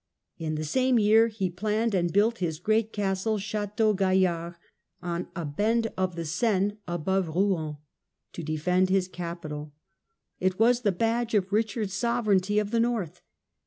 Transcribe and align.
In 0.39 0.55
the 0.55 0.63
same 0.63 0.97
year 0.97 1.27
he 1.27 1.51
planned 1.51 1.93
and 1.93 2.11
built 2.11 2.39
his 2.39 2.57
great 2.57 2.91
castle. 2.91 3.37
Chateau 3.37 3.93
Gaillard, 3.93 4.55
on 4.99 5.27
a 5.35 5.45
bend 5.45 5.93
of 5.95 6.15
the 6.15 6.25
Seine 6.25 6.77
above 6.87 7.27
Rouen, 7.27 7.77
to 8.33 8.41
defend 8.41 8.89
his 8.89 9.07
capital 9.07 9.75
It 10.39 10.57
was 10.57 10.81
the 10.81 10.91
badge 10.91 11.35
of 11.35 11.51
Richard's 11.53 11.93
sovereignty 11.93 12.57
of 12.57 12.71
the 12.71 12.79
north. 12.79 13.21